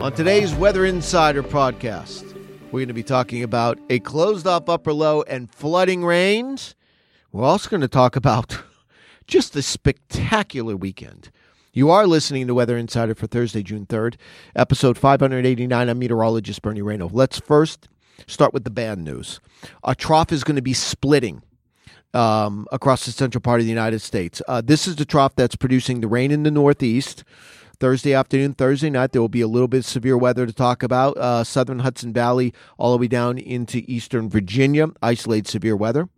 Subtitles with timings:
[0.00, 2.32] On today's Weather Insider podcast,
[2.66, 6.76] we're going to be talking about a closed off upper low and flooding rains.
[7.32, 8.62] We're also going to talk about
[9.26, 11.32] just a spectacular weekend.
[11.72, 14.14] You are listening to Weather Insider for Thursday, June 3rd,
[14.54, 15.88] episode 589.
[15.88, 17.10] I'm meteorologist Bernie Rayno.
[17.12, 17.88] Let's first
[18.28, 19.40] start with the bad news.
[19.82, 21.42] A trough is going to be splitting
[22.14, 24.40] um, across the central part of the United States.
[24.46, 27.24] Uh, this is the trough that's producing the rain in the Northeast.
[27.80, 30.82] Thursday afternoon, Thursday night, there will be a little bit of severe weather to talk
[30.82, 31.16] about.
[31.16, 36.08] Uh, southern Hudson Valley, all the way down into eastern Virginia, isolated severe weather.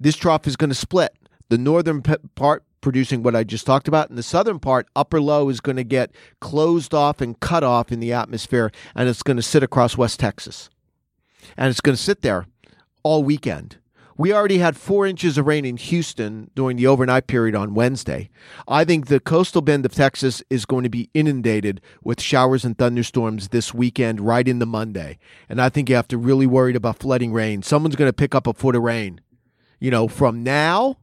[0.00, 1.14] This trough is going to split.
[1.50, 5.48] The northern part producing what I just talked about, and the southern part, upper low,
[5.48, 6.10] is going to get
[6.40, 10.20] closed off and cut off in the atmosphere, and it's going to sit across West
[10.20, 10.68] Texas.
[11.56, 12.46] And it's going to sit there
[13.02, 13.78] all weekend.
[14.16, 18.30] We already had four inches of rain in Houston during the overnight period on Wednesday.
[18.68, 22.78] I think the coastal bend of Texas is going to be inundated with showers and
[22.78, 25.18] thunderstorms this weekend, right into Monday.
[25.48, 27.62] And I think you have to really worry about flooding rain.
[27.62, 29.20] Someone's going to pick up a foot of rain,
[29.80, 30.98] you know, from now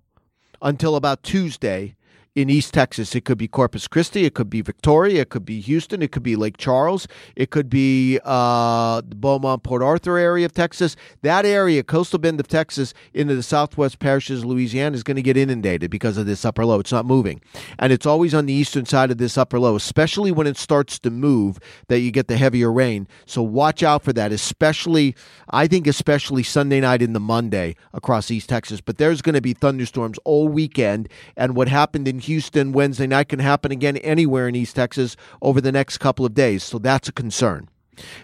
[0.61, 1.95] until about Tuesday
[2.33, 3.13] in East Texas.
[3.13, 6.23] It could be Corpus Christi, it could be Victoria, it could be Houston, it could
[6.23, 10.95] be Lake Charles, it could be uh, the Beaumont Port Arthur area of Texas.
[11.23, 15.21] That area, coastal bend of Texas, into the southwest parishes of Louisiana, is going to
[15.21, 16.79] get inundated because of this upper low.
[16.79, 17.41] It's not moving,
[17.77, 20.99] and it's always on the eastern side of this upper low, especially when it starts
[20.99, 23.09] to move, that you get the heavier rain.
[23.25, 25.15] So watch out for that, especially
[25.49, 28.79] I think especially Sunday night into Monday across East Texas.
[28.79, 33.29] But there's going to be thunderstorms all weekend, and what happened in Houston Wednesday night
[33.29, 36.63] can happen again anywhere in East Texas over the next couple of days.
[36.63, 37.69] So that's a concern.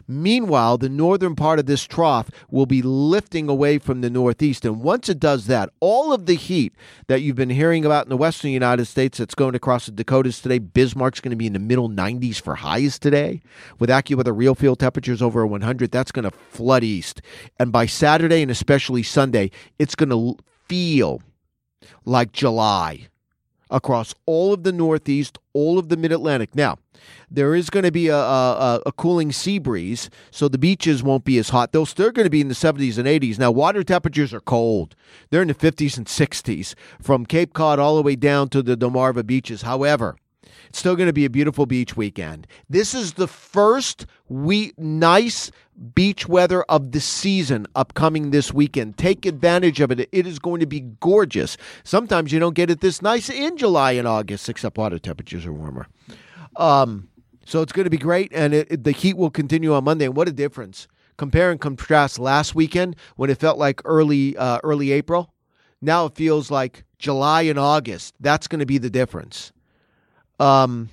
[0.07, 4.65] Meanwhile, the northern part of this trough will be lifting away from the northeast.
[4.65, 6.73] And once it does that, all of the heat
[7.07, 10.41] that you've been hearing about in the western United States that's going across the Dakotas
[10.41, 13.41] today, Bismarck's going to be in the middle 90s for highs today.
[13.79, 17.21] With AccuWeather RealFeel temperatures over 100, that's going to flood east.
[17.59, 21.21] And by Saturday and especially Sunday, it's going to feel
[22.05, 23.07] like July
[23.69, 26.55] across all of the Northeast, all of the Mid Atlantic.
[26.55, 26.77] Now,
[27.29, 31.25] there is going to be a, a, a, cooling sea breeze, so the beaches won't
[31.25, 31.71] be as hot.
[31.71, 33.37] They'll still going to be in the 70s and 80s.
[33.37, 34.95] Now, water temperatures are cold.
[35.29, 38.77] They're in the 50s and 60s from Cape Cod all the way down to the
[38.77, 39.61] Delmarva beaches.
[39.63, 40.15] However,
[40.69, 42.47] it's still going to be a beautiful beach weekend.
[42.69, 45.51] This is the first week, nice
[45.93, 48.97] beach weather of the season upcoming this weekend.
[48.97, 50.09] Take advantage of it.
[50.11, 51.57] It is going to be gorgeous.
[51.83, 55.53] Sometimes you don't get it this nice in July and August, except water temperatures are
[55.53, 55.87] warmer.
[56.55, 57.09] Um,
[57.45, 60.05] so it's going to be great, and it, it, the heat will continue on Monday.
[60.05, 60.87] And what a difference!
[61.17, 65.33] Compare and contrast last weekend when it felt like early uh, early April.
[65.81, 68.15] Now it feels like July and August.
[68.19, 69.51] That's going to be the difference.
[70.39, 70.89] Um,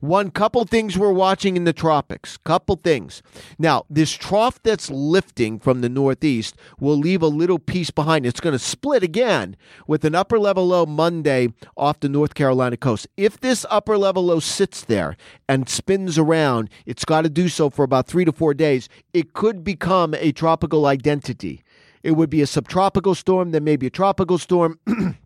[0.00, 2.36] one couple things we're watching in the tropics.
[2.38, 3.22] Couple things.
[3.58, 8.26] Now, this trough that's lifting from the northeast will leave a little piece behind.
[8.26, 12.76] It's going to split again with an upper level low Monday off the North Carolina
[12.76, 13.06] coast.
[13.16, 15.16] If this upper level low sits there
[15.48, 18.88] and spins around, it's got to do so for about three to four days.
[19.12, 21.62] It could become a tropical identity.
[22.02, 24.78] It would be a subtropical storm, then maybe a tropical storm.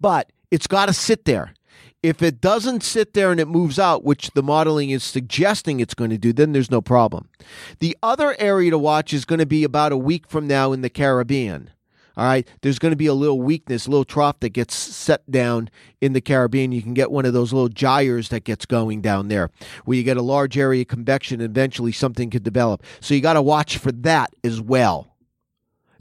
[0.00, 1.54] but it's got to sit there.
[2.02, 5.94] If it doesn't sit there and it moves out, which the modeling is suggesting it's
[5.94, 7.28] going to do, then there's no problem.
[7.78, 10.80] The other area to watch is going to be about a week from now in
[10.80, 11.70] the Caribbean.
[12.14, 15.30] All right, there's going to be a little weakness, a little trough that gets set
[15.30, 15.70] down
[16.00, 16.70] in the Caribbean.
[16.70, 19.50] You can get one of those little gyres that gets going down there,
[19.86, 21.40] where you get a large area of convection.
[21.40, 22.82] And eventually, something could develop.
[23.00, 25.11] So you got to watch for that as well.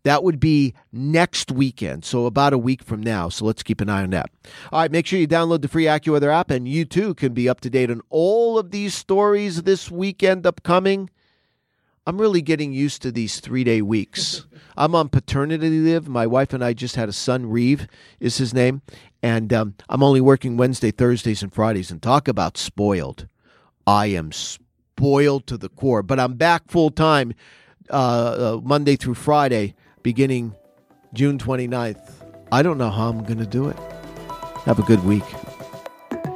[0.03, 3.29] That would be next weekend, so about a week from now.
[3.29, 4.31] So let's keep an eye on that.
[4.71, 7.47] All right, make sure you download the free AccuWeather app, and you too can be
[7.47, 11.09] up to date on all of these stories this weekend upcoming.
[12.07, 14.47] I'm really getting used to these three day weeks.
[14.77, 16.07] I'm on paternity leave.
[16.07, 17.87] My wife and I just had a son, Reeve
[18.19, 18.81] is his name.
[19.21, 21.91] And um, I'm only working Wednesday, Thursdays, and Fridays.
[21.91, 23.27] And talk about spoiled.
[23.85, 26.01] I am spoiled to the core.
[26.01, 27.33] But I'm back full time
[27.91, 30.55] uh, uh, Monday through Friday beginning
[31.13, 32.11] June 29th.
[32.51, 33.77] I don't know how I'm going to do it.
[34.65, 35.23] Have a good week.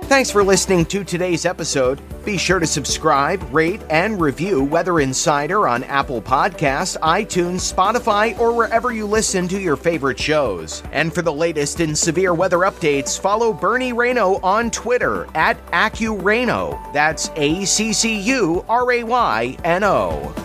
[0.05, 1.99] Thanks for listening to today's episode.
[2.23, 8.53] Be sure to subscribe, rate, and review Weather Insider on Apple Podcasts, iTunes, Spotify, or
[8.53, 10.83] wherever you listen to your favorite shows.
[10.91, 16.93] And for the latest in severe weather updates, follow Bernie Rayno on Twitter at AccuRayno.
[16.93, 20.44] That's A C C U R A Y N O.